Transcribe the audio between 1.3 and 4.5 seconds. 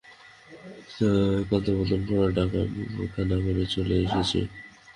একান্ত আবেদনভরা ডাক আমি উপেক্ষা না করে চলে এসেছি।